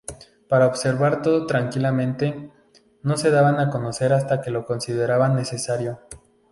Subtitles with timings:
[0.49, 2.49] Para observar todo tranquilamente,
[3.03, 5.99] no se daban a conocer hasta que lo consideraban necesario.